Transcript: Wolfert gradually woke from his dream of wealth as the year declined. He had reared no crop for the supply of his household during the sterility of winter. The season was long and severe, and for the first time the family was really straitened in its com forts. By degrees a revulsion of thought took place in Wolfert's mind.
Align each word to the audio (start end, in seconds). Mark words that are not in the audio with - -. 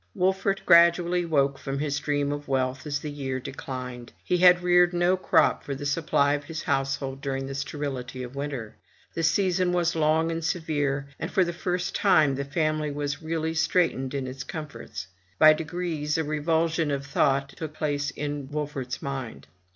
Wolfert 0.15 0.63
gradually 0.65 1.25
woke 1.25 1.59
from 1.59 1.77
his 1.77 1.99
dream 1.99 2.31
of 2.31 2.47
wealth 2.47 2.87
as 2.87 2.97
the 3.01 3.11
year 3.11 3.39
declined. 3.39 4.11
He 4.23 4.37
had 4.37 4.63
reared 4.63 4.93
no 4.93 5.15
crop 5.15 5.63
for 5.63 5.75
the 5.75 5.85
supply 5.85 6.33
of 6.33 6.45
his 6.45 6.63
household 6.63 7.21
during 7.21 7.45
the 7.45 7.53
sterility 7.53 8.23
of 8.23 8.35
winter. 8.35 8.77
The 9.13 9.21
season 9.21 9.73
was 9.73 9.95
long 9.95 10.31
and 10.31 10.43
severe, 10.43 11.09
and 11.19 11.29
for 11.29 11.43
the 11.45 11.53
first 11.53 11.93
time 11.93 12.33
the 12.33 12.43
family 12.43 12.89
was 12.89 13.21
really 13.21 13.53
straitened 13.53 14.15
in 14.15 14.25
its 14.25 14.43
com 14.43 14.65
forts. 14.69 15.05
By 15.37 15.53
degrees 15.53 16.17
a 16.17 16.23
revulsion 16.23 16.89
of 16.89 17.05
thought 17.05 17.49
took 17.49 17.75
place 17.75 18.09
in 18.09 18.47
Wolfert's 18.49 19.03
mind. 19.03 19.45